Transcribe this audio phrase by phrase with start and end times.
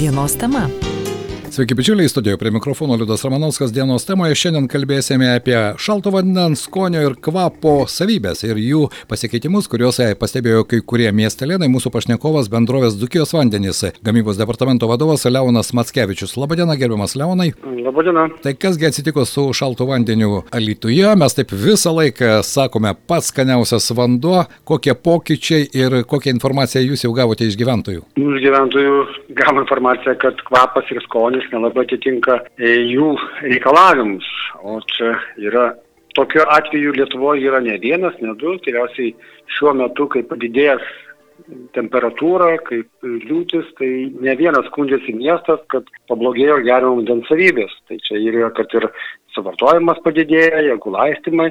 [0.00, 0.68] Dienos tema.
[1.56, 4.34] Sveiki, bičiuliai, studijoje prie mikrofono Liudas Ramanauskas dienos temoje.
[4.36, 10.82] Šiandien kalbėsime apie šalto vandens skonio ir kvapo savybės ir jų pasikeitimus, kuriuos pastebėjo kai
[10.84, 11.70] kurie miestelėnai.
[11.72, 16.36] Mūsų pašnekovas bendrovės Dukijos vandenys, gamybos departamento vadovas Leonas Matskevičius.
[16.36, 17.54] Labadiena, gerbiamas Leonai.
[17.64, 18.26] Labadiena.
[18.44, 21.08] Tai kasgi atsitiko su šaltu vandeniu Alituje?
[21.16, 27.14] Mes taip visą laiką sakome, pats skaniausias vanduo, kokie pokyčiai ir kokią informaciją jūs jau
[27.16, 28.04] gavote iš gyventojų?
[28.20, 29.00] Iš gyventojų
[29.38, 34.28] gavome informaciją, kad kvapas ir skonis nelabai atitinka e, jų reikalavimus.
[34.62, 35.66] O čia yra,
[36.16, 39.12] tokiu atveju Lietuvoje yra ne vienas, ne du, tikriausiai
[39.56, 40.86] šiuo metu, kai padidėjęs
[41.76, 47.74] temperatūra, kaip liūtis, tai ne vienas skundžiasi miestas, kad pablogėjo gerimo vandens savybės.
[47.88, 48.88] Tai čia yra, kad ir
[49.36, 51.50] suvartojimas padidėja, jeigu laistymai,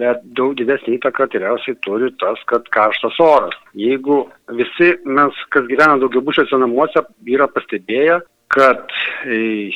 [0.00, 3.58] bet daug didesnį įtaką tikriausiai turi tas, kad karštas oras.
[3.76, 4.24] Jeigu
[4.56, 7.04] visi mes, kas gyvena daugiabučiuose namuose,
[7.36, 8.22] yra pastebėję,
[8.56, 9.70] kad e,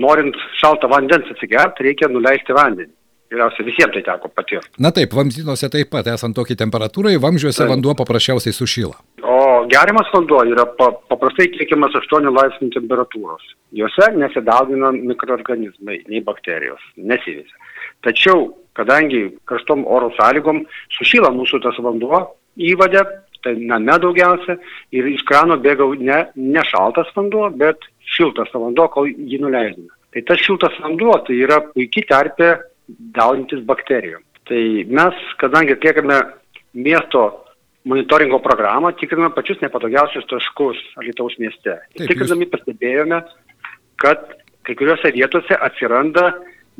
[0.00, 2.92] norint šaltą vandens atsigerti, reikia nuleisti vandenį.
[3.30, 4.72] Geriausiai visiems tai teko patirti.
[4.82, 7.70] Na taip, vamzdynuose taip pat, esant tokiai temperatūrai, vamzdžiuose taip.
[7.70, 8.96] vanduo paprasčiausiai sušyla.
[9.70, 13.42] Geriamas vanduo yra pa, paprastai tiekiamas 8 laipsnių temperatūros.
[13.76, 17.58] Juose nesidaugina mikroorganizmai, nei bakterijos, nesivėsia.
[18.06, 18.48] Tačiau,
[18.78, 20.64] kadangi karštom oro sąlygom
[20.96, 22.22] sušyla mūsų tas vanduo,
[22.70, 23.04] įvadė
[23.44, 24.56] tai name daugiausia
[24.96, 29.92] ir iš krano bėga ne, ne šaltas vanduo, bet šiltas vanduo, kol jį nuleidžiame.
[30.10, 32.50] Tai tas šiltas vanduo tai yra puikiai terpė
[33.14, 34.24] daugintis bakterijom.
[34.50, 36.18] Tai mes, kadangi atliekame
[36.74, 37.28] miesto
[37.88, 41.78] monitoringo programą, tikriname pačius nepatogiausius taškus Alitaus mieste.
[41.96, 42.52] Taip, Tikrindami jūs...
[42.54, 43.20] pastebėjome,
[44.02, 44.24] kad
[44.68, 46.30] kai kuriuose vietose atsiranda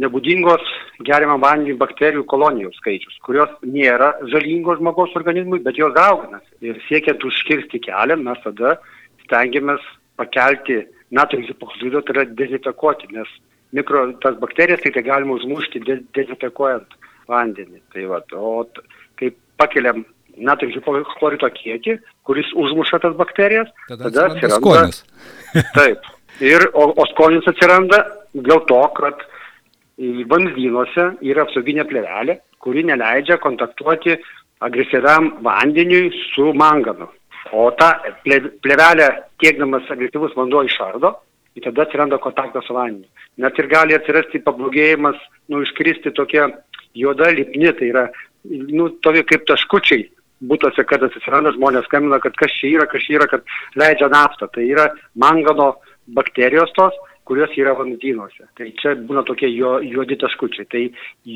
[0.01, 0.65] nebūdingos
[1.05, 6.49] geriamam vandeniui bakterijų kolonijų skaičius, kurios nėra žalingos žmogaus organizmui, bet jos dauginasi.
[6.65, 8.77] Ir siekiant užkirsti kelią, mes tada
[9.25, 9.85] stengiamės
[10.21, 10.83] pakelti
[11.17, 13.29] natrio hipochlorido, tai yra dezinfekuoti, nes
[13.77, 16.97] mikro, tas bakterijas tai, tai galima užmušti de, dezinfekuojant
[17.31, 17.83] vandenį.
[17.95, 18.65] Tai va, o
[19.21, 20.05] kai pakeliam
[20.47, 25.03] natrio hipochlorido kiekį, kuris užmuša tas bakterijas, tada, tada atsiranda skonis.
[25.79, 26.11] taip.
[26.41, 28.01] Ir, o, o skonis atsiranda
[28.33, 29.25] dėl to, kad
[30.01, 34.17] vamzdynuose yra apsauginė plevelė, kuri neleidžia kontaktuoti
[34.65, 37.09] agresyviam vandeniui su manganu.
[37.53, 37.91] O tą
[38.63, 39.09] plevelę
[39.43, 41.15] tiekdamas agresyvus vanduo išardo
[41.57, 43.09] ir tada atsiranda kontaktas su vandeniu.
[43.43, 45.19] Net ir gali atsirasti pablogėjimas,
[45.51, 46.47] nu, iškristi tokia
[46.97, 48.07] juoda lipni, tai yra,
[48.45, 50.07] nu, tokie kaip taškučiai
[50.41, 53.45] būtose, kad atsiranda žmonės skambina, kad kas čia yra, kas čia yra, kad
[53.81, 54.49] leidžia naftą.
[54.55, 54.89] Tai yra
[55.21, 55.75] mangano
[56.17, 56.97] bakterijos tos,
[57.31, 58.49] kurios yra vamzdynuose.
[58.59, 60.67] Tai čia būna tokie jo, juodi taškučiai.
[60.71, 60.83] Tai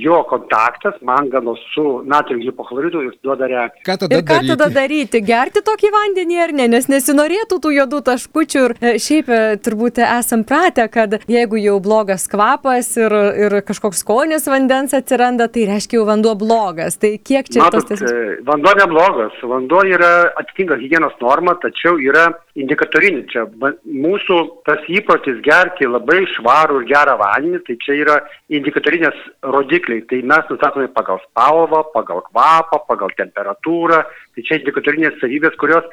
[0.03, 3.85] jo kontaktas mangano su natrio hipochloridu ir duoda reakciją.
[3.87, 4.51] Ką tada, ir ką daryti?
[4.51, 5.23] tada daryti?
[5.29, 6.69] Gerti tokį vandenį ar ne?
[6.75, 11.79] Nes nesinorėtų tų juodų taškučių ir e, šiaip e, turbūt esam pratę, kad jeigu jau
[11.85, 13.15] blogas kvapas ir,
[13.47, 16.99] ir kažkoks skonis vandens atsiranda, tai reiškia jau vanduo blogas.
[16.99, 18.11] Tai kiek čia Matot, tos tiesiog?
[18.11, 19.39] E, vanduo neblogas.
[19.55, 20.13] Vanduo yra
[20.43, 23.27] atitinka hygienos normą, tačiau yra indikatorinis.
[23.33, 24.39] Čia mūsų
[24.69, 28.19] tas įprotis gerti labai švarų ir gerą vandenį, tai čia yra
[28.55, 29.19] indikatorinės
[29.55, 30.05] rodikliai.
[30.11, 34.05] Tai mes nustatome pagal spalvą, pagal kvapą, pagal temperatūrą.
[34.35, 35.89] Tai čia indikatorinės savybės, kurios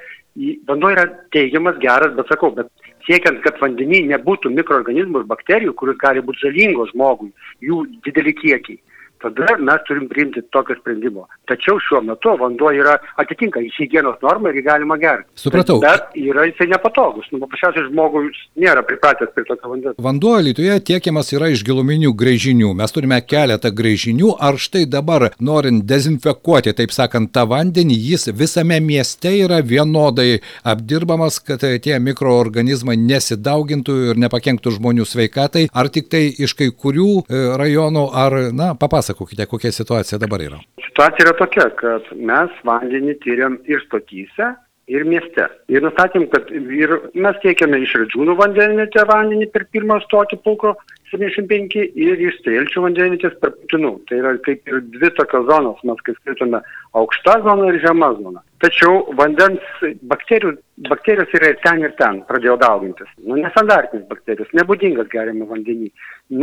[0.69, 2.69] vanduo yra teigiamas, geras, bet sakau, bet
[3.07, 7.33] siekiant, kad vandenį nebūtų mikroorganizmų ir bakterijų, kuris gali būti žalingos žmogui,
[7.65, 8.79] jų dideli kiekiai
[9.21, 11.27] tada mes turim priimti tokio sprendimo.
[11.49, 15.27] Tačiau šiuo metu vanduo yra atitinka hygienos normą ir jį galima gerti.
[15.39, 15.79] Supratau.
[15.83, 17.27] Bet, bet yra jisai nepatogus.
[17.33, 19.99] Nu, paprasčiausiai žmogus nėra pripratęs prie tokio vandens.
[20.01, 22.73] Vanduo Lietuvoje tiekiamas yra iš giluminių grėžinių.
[22.81, 24.35] Mes turime keletą grėžinių.
[24.41, 31.39] Ar štai dabar, norint dezinfekuoti, taip sakant, tą vandenį, jis visame mieste yra vienodai apdirbamas,
[31.43, 37.43] kad tie mikroorganizmai nesidaugintų ir nepakenktų žmonių sveikatai, ar tik tai iš kai kurių e,
[37.59, 40.59] rajonų, ar, na, papasakokite papasakokite, kokia situacija dabar yra.
[40.87, 44.55] Situacija yra tokia, kad mes vandenį tyriam ir stotyse,
[44.87, 45.47] ir mieste.
[45.69, 50.75] Ir nustatėm, kad ir mes tiekiame iš Redžiūnų vandenvietę vandenį per pirmą stotį pulko
[51.11, 53.91] 75 ir iš Strėlčių vandenvietės per Putinų.
[54.07, 56.61] Tai yra kaip ir dvi tokios zonos, mes kaip skaitome
[56.97, 58.43] aukšta zona ir žema zona.
[58.63, 60.53] Tačiau vandens bakterijų,
[60.87, 63.09] bakterijos yra ir ten ir ten pradėjo daugintis.
[63.25, 65.89] Nu, nestandartinis bakterijos, nebūdingas geriamą vandenį.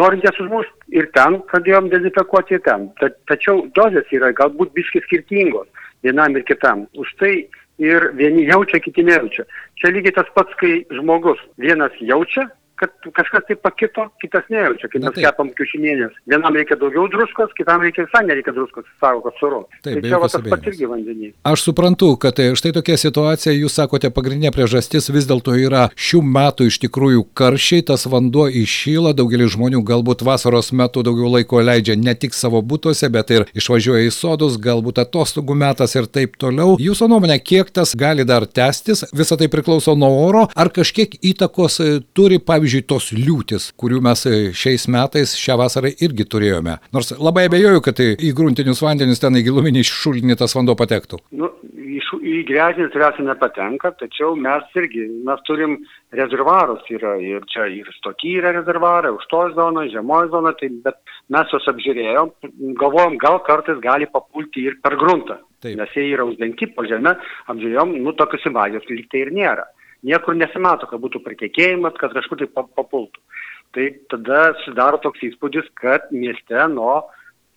[0.00, 2.90] Norint jas užmušti ir ten pradėjom dezinfekuoti ir ten.
[3.00, 5.68] Ta, tačiau dozės yra galbūt biškai skirtingos
[6.04, 6.86] vienam ir kitam.
[6.98, 7.32] Už tai
[7.78, 9.46] ir vieni jaučia, kiti nejaučia.
[9.78, 12.48] Čia lygiai tas pats, kai žmogus vienas jaučia,
[12.80, 16.16] kad kažkas tai pakito, kitas nejaučia, kai Na mes kepam kiaušinienės.
[16.30, 19.60] Vienam reikia daugiau druskos, kitam reikia visai nereikia druskos, sako, kad suru.
[19.82, 21.34] Taip, tai čia va tas pats irgi vandenys.
[21.48, 26.22] Aš suprantu, kad e, štai tokia situacija, jūs sakote, pagrindinė priežastis vis dėlto yra šių
[26.38, 31.98] metų iš tikrųjų karščiai, tas vanduo iššyla, daugelis žmonių galbūt vasaros metu daugiau laiko leidžia
[31.98, 36.76] ne tik savo būtuose, bet ir išvažiuoja į sodus, galbūt atostogų metas ir taip toliau.
[36.82, 41.80] Jūsų nuomonė, kiek tas gali dar tęstis, visą tai priklauso nuo oro, ar kažkiek įtakos
[41.82, 46.78] e, turi, pavyzdžiui, tos liūtis, kurių mes e, šiais metais šią vasarą irgi turėjome.
[46.94, 51.20] Nors labai abejoju, kad e, į gruntinius vandenis ten į giluminį šulinį tas vanduo patektų.
[51.38, 51.50] Nu,
[52.08, 55.78] šu- į grežinį tikriausiai nepatenka, tačiau mes irgi, mes turim
[56.16, 61.00] rezervarus, yra ir čia ir stoky yra rezervarai, aukštoji zona, žemoji zona, tai, bet
[61.34, 62.32] mes juos apžiūrėjom,
[62.80, 65.76] galvojom, gal kartais gali papulti ir per gruntą, Taip.
[65.80, 67.16] nes jie yra uždengti po žemę,
[67.52, 69.66] apžiūrėjom, nu tokios invazijos lyg tai ir nėra.
[70.06, 73.18] Niekur nesimato, kad būtų pratekėjimas, kad kažkur tai pa- papultų.
[73.74, 77.02] Tai tada sudaro toks įspūdis, kad mieste nuo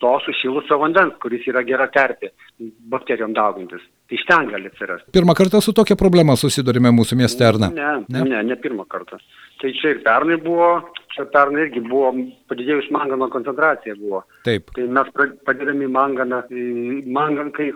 [0.02, 2.32] to sušilusio vandens, kuris yra gera terpė
[2.90, 3.84] bakterijom daugintis.
[4.10, 5.12] Tai iš ten gali atsirasti.
[5.14, 7.60] Pirmą kartą su tokia problema susidurime mūsų mieste, ar?
[7.62, 7.92] Ne, Ne?
[8.10, 9.20] ne, ne, ne pirmą kartą.
[9.62, 10.72] Tai čia ir pernai buvo,
[11.16, 12.12] čia pernai irgi buvo
[12.52, 14.24] padidėjus mangano koncentracija buvo.
[14.48, 14.72] Taip.
[14.76, 15.12] Tai mes
[15.48, 16.42] padėdami manganą,
[17.18, 17.70] mangan, kai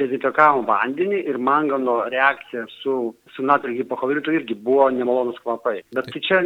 [0.00, 2.96] dezinfekavom vandenį ir mangano reakcija su,
[3.34, 5.80] su natrio hipochloritu irgi buvo nemalonus kvapai.
[5.96, 6.42] Bet tai čia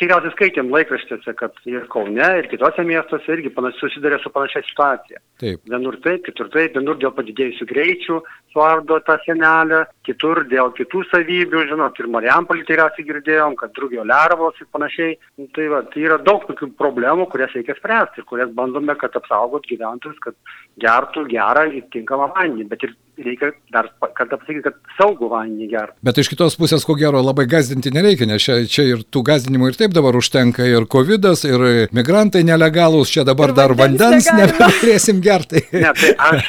[0.00, 5.22] tikriausiai skaitėm laikraštėse, kad ir Kaune, ir kitose miestuose irgi susidarė su panašia situacija.
[5.38, 5.62] Taip.
[5.70, 8.20] Vienur taip, kitur taip, vienur dėl padidėjusių greičių
[8.52, 14.58] suardo tą senelę, kitur dėl kitų savybių, žinot, ir Mariampolį tikriausiai girdėjom, kad drugio lervos
[14.62, 15.18] ir panašiai.
[15.38, 19.16] Nu, Tai, va, tai yra daug tokių problemų, kurias reikia spręsti ir kurias bandome, kad
[19.18, 20.36] apsaugot gyventojus, kad
[20.82, 22.68] gertų gerą ir tinkamą vandenį.
[22.70, 25.96] Bet ir reikia dar kartą pasakyti, kad saugų vandenį gertų.
[26.06, 29.70] Bet iš kitos pusės, ko gero, labai gazdinti nereikia, nes čia, čia ir tų gazdinimų
[29.72, 35.22] ir taip dabar užtenka, ir COVID, ir migrantai nelegalūs, čia dabar Ir dar vandens nebegalėsim
[35.24, 35.64] gerti.
[35.78, 36.48] Ne, tai aš,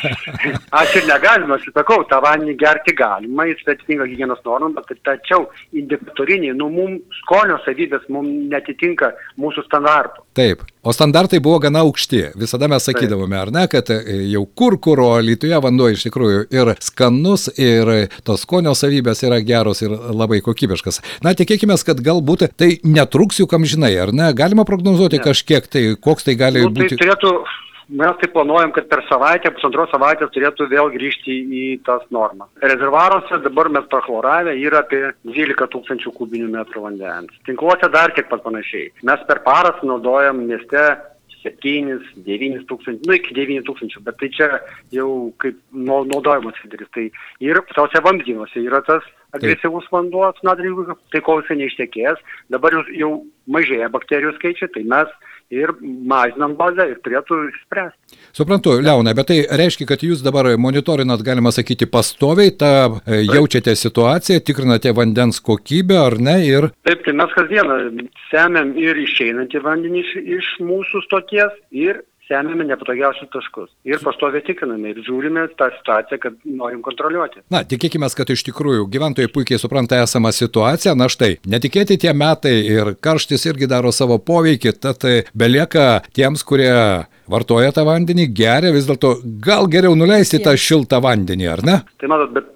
[0.76, 5.46] aš ir negalima, aš sakau, tą vandenį gerti galima, jis atitinka hygienos normą, bet tačiau
[5.78, 10.24] indikatoriniai, nu, mums skonio savybės mums netitinka mūsų standartų.
[10.38, 12.20] Taip, o standartai buvo gana aukšti.
[12.40, 13.98] Visada mes sakydavome, ar ne, kad e,
[14.34, 19.40] jau kur kur, o Lietuvoje vanduo iš tikrųjų ir skanus, ir tos skonio savybės yra
[19.44, 21.02] geros ir labai kokybiškas.
[21.26, 24.30] Na, tikėkime, kad galbūt tai netruks juk amžinai, ar ne?
[24.38, 25.24] Galima prognozuoti Ne.
[25.26, 27.00] kažkiek tai, koks tai gali Nu, tai būti.
[27.02, 27.34] turėtų,
[27.90, 32.50] mes tai planuojam, kad per savaitę, pusantros savaitės turėtų vėl grįžti į tas normas.
[32.62, 37.34] Rezervaruose dabar mes prachloravę yra apie 12 tūkstančių kubinių metrų vandens.
[37.50, 38.92] Tinkluose dar kiek pat panašiai.
[39.10, 40.84] Mes per parą naudojam mieste
[41.44, 44.50] 7, 9 tūkstančių, nu iki 9 tūkstančių, bet tai čia
[44.96, 46.90] jau kaip nau- naudojimas didelis.
[46.94, 47.06] Tai
[47.40, 49.06] ir tose vandynuose yra tas
[49.36, 52.22] agresyvus vanduo su natriu, tai kol jisai neištekės,
[52.54, 53.12] dabar jau, jau
[53.52, 55.12] mažėja bakterijų skaičiai, tai mes
[55.50, 58.18] ir mažinam bazę ir turėtų išspręsti.
[58.38, 63.74] Suprantu, Leona, bet tai reiškia, kad jūs dabar monitorinat, galima sakyti, pastoviai, tą e, jaučiate
[63.78, 67.80] situaciją, tikrinate vandens kokybę ar ne ir Taip, tai mes kasdieną
[68.30, 73.72] semiam ir išeinantį vandenį iš, iš mūsų stoties ir semiame nepatogiausius taškus.
[73.90, 77.44] Ir pastoviai tikriname ir žiūrime tą situaciją, kad norim kontroliuoti.
[77.54, 80.96] Na, tikėkime, kad iš tikrųjų gyventojai puikiai supranta esamą situaciją.
[81.00, 85.06] Na štai, netikėti tie metai ir karštis irgi daro savo poveikį, tad
[85.38, 86.72] belieka tiems, kurie
[87.30, 91.78] vartoja tą vandenį, geria vis dėlto, gal geriau nuleisti tą šiltą vandenį, ar ne?
[92.02, 92.56] Tai matot, bet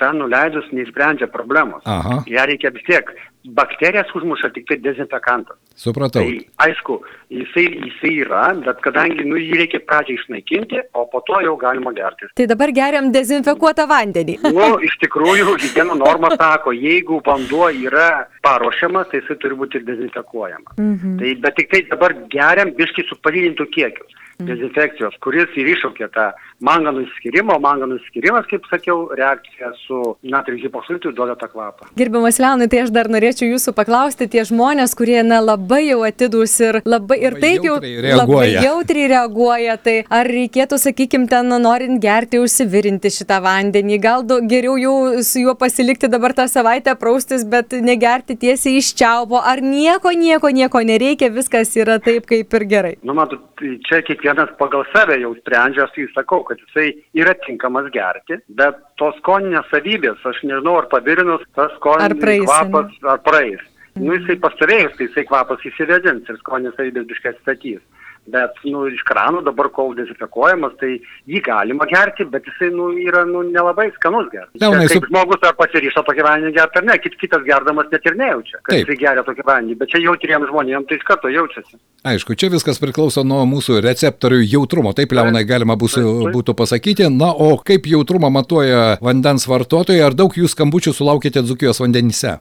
[0.00, 1.82] ten nuleidus neįsprendžia problemos.
[1.88, 2.22] Aha.
[2.30, 3.12] Ja reikia vis tiek.
[3.44, 5.56] Bakterijas užmuša tik tai dezinfekantas.
[5.80, 6.20] Supratau.
[6.20, 6.98] Tai aišku,
[7.32, 11.94] jisai, jisai yra, bet kadangi nu, jį reikia pradžiai išnaikinti, o po to jau galima
[11.96, 12.28] gerti.
[12.36, 14.36] Tai dabar geriam dezinfekuotą vandenį.
[14.44, 19.88] Nu, iš tikrųjų, higieno norma sako, jeigu vanduo yra paruošiamas, tai jisai turi būti ir
[19.88, 20.76] dezinfekuojamas.
[20.76, 21.18] Mhm.
[21.22, 24.08] Tai, bet tik tai dabar geriam biškai su padidintų kiekiu
[24.48, 26.30] dezinfekcijos, kuris ir iššaukė tą
[26.64, 31.88] manganų išskirimą, o manganų išskirimas, kaip sakiau, reakcija su natrio hipofilitu duoda tą kvapą.
[31.96, 36.58] Gerbiamas Leonai, tai aš dar norėčiau jūsų paklausti, tie žmonės, kurie na, labai jau atidus
[36.60, 38.20] ir labai ir Labai taip jau jautriai reaguoja.
[38.20, 44.40] labai jautriai reaguoja, tai ar reikėtų, sakykime, ten norint gerti, užsivirinti šitą vandenį, gal du,
[44.50, 44.94] geriau jau
[45.24, 50.52] su juo pasilikti dabar tą savaitę praustis, bet negerti tiesiai iš čiaupo, ar nieko, nieko,
[50.52, 52.94] nieko nereikia, viskas yra taip, kaip ir gerai.
[53.02, 53.40] Nu, matot,
[53.88, 58.78] čia kiekvienas pagal save jau sprendžia, aš tai sakau, kad jisai yra tinkamas gerti, bet
[59.00, 63.62] tos skoninės savybės, aš nežinau, ar pavirinus tas skoninis kvapas, ar praeis.
[63.98, 67.82] Nu, jisai pastarėjus, tai jisai kvapas įsivedins ir skoninės savybės biškai atstatys.
[68.30, 70.90] Bet, nu, iš krano dabar kol dezinfekuojamas, tai
[71.26, 74.60] jį galima gerti, bet jisai, nu, yra, nu, nelabai skanus gerti.
[74.60, 77.88] Leonai, Čia su- kaip žmogus ar pasiryšo tokį vandenį gerti ar ne, kit, kitas gerdamas
[77.90, 78.84] net ir nejaučia, kad Taip.
[78.84, 81.80] jisai geria tokį vandenį, bet čia jautriems žmonėms tai iš karto jaučiasi.
[82.12, 84.92] Aišku, čia viskas priklauso nuo mūsų receptorių jautrumo.
[84.94, 87.08] Taip, Leonai, galima bus, būtų pasakyti.
[87.10, 90.04] Na, o kaip jautrumą matuoja vandens vartotojai?
[90.06, 92.38] Ar daug jūs skambučių sulaukėte Dzukijos vandenyse?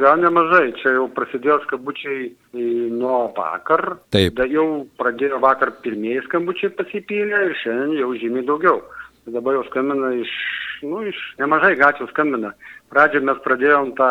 [0.00, 0.72] Gan nemažai.
[0.80, 2.30] Čia jau prasidėjo skambučiai
[2.92, 3.98] nuo vakar.
[4.14, 4.36] Taip.
[4.38, 8.82] Da jau pradėjo vakar pirmieji skambučiai pasipylę ir šiandien jau žymiai daugiau.
[9.26, 10.34] Dabar jau skambina iš,
[10.86, 12.52] nu, iš nemažai gatvių skambina.
[12.92, 14.10] Pradžioje mes pradėjom tą,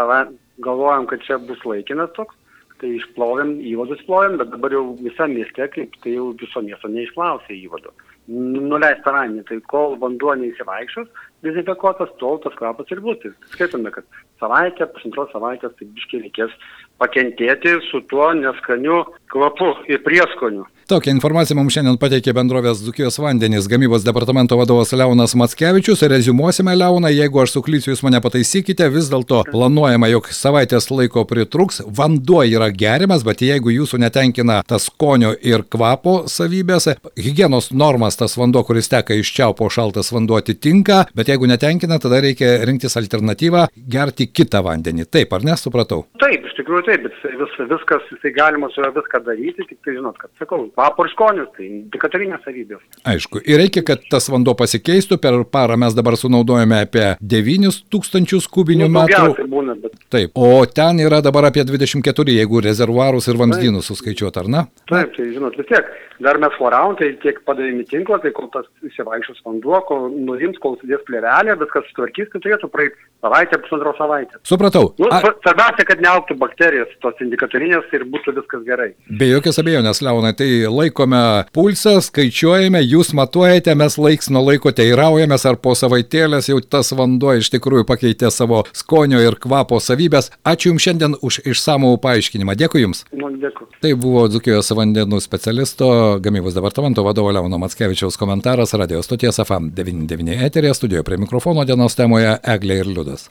[0.66, 2.36] galvojom, kad čia bus laikinas toks.
[2.82, 7.56] Tai išplovėm, įvadus plovėm, bet dabar jau visam mieste, kaip tai jau viso miesto neišklausė
[7.56, 7.94] įvadų.
[8.28, 11.08] Nuleista vandenį, tai kol vanduo neįsivaikščios,
[11.46, 13.20] dezinfekuotas, tol tas kvapas ir bus.
[13.24, 14.08] Tai skaitome, kad
[14.42, 16.56] savaitę, pusantros savaitės, tai biškiai reikės
[17.02, 20.66] pakentėti su tuo neskaniu kvapu ir prieskoniu.
[20.86, 26.04] Tokią informaciją mums šiandien pateikė bendrovės Dzukijos vandenys gamybos departamento vadovas Leonas Matskevičius.
[26.12, 31.82] Rezumuosime, Leoną, jeigu aš suklysiu, jūs mane pataisykite, vis dėlto planuojama, jog savaitės laiko pritruks.
[31.90, 38.38] Vanduo yra geriamas, bet jeigu jūsų netenkina tas skonio ir kvapo savybės, hygienos normas tas
[38.38, 43.66] vanduo, kuris teka iš čiaupo šaltas vanduo atitinka, bet jeigu netenkina, tada reikia rinktis alternatyvą
[43.92, 45.04] gerti kitą vandenį.
[45.12, 46.06] Taip, ar nesupratau?
[46.24, 49.98] Taip, iš tikrųjų taip, bet vis, viskas, jisai galima su juo viską daryti, tik tai
[49.98, 52.80] žinot, kad sakau, kvapo ir skonius, tai indikatorinės savybės.
[53.12, 55.20] Aišku, ir reikia, kad tas vanduo pasikeistų.
[55.26, 59.46] Per parą mes dabar sunaudojame apie 9000 kubinių Nu, metrų.
[59.52, 64.48] būna, bet Taip, o ten yra dabar apie 24, jeigu rezervuarus ir vamzdynus suskaičiuot, ar
[64.48, 64.62] ne?
[64.92, 65.88] Taip, tai žinot, vis tiek,
[66.24, 70.60] dar mes floravom, tai tiek padavėm į tinklą, tai kol tas įsivaikščios vanduo, kol nurims,
[70.64, 72.96] kol sudės plėvelė, viskas sutvarkys, tai turėtų praeiti
[73.26, 74.40] savaitę, pusantros savaitės.
[74.46, 74.92] Supratau.
[75.02, 78.92] Nu, A, sva- svarbiausia, kad neauktų bakterijos, tos indikatorinės ir būtų viskas gerai.
[79.10, 81.22] be jokios abejonės, Leonai, tai laikome
[81.56, 87.34] pulsą, skaičiuojame, jūs matuojate, mes laiks nuo laiko teiraujamės, ar po savaitėlės jau tas vanduo
[87.40, 90.30] iš tikrųjų pakeitė savo skonio ir kvapo savybės.
[90.46, 92.54] Ačiū Jums šiandien už išsamų paaiškinimą.
[92.60, 93.06] Dėkui Jums.
[93.14, 93.66] Nu, dėkui.
[93.82, 100.42] Tai buvo Dzukijos vandenų specialisto, gamybos departamento vadovo Leono Matskevičiaus komentaras radio stoties AFAM 99
[100.46, 103.30] eterė, studijoje prie mikrofono dienos temoje Eglė ir Liudas.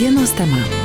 [0.00, 0.81] Dienos tema.